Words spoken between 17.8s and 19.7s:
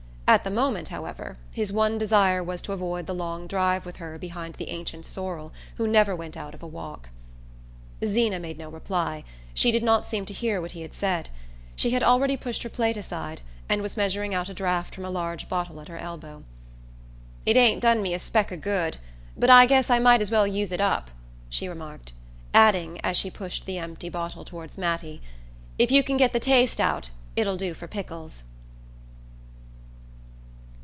done me a speck of good, but I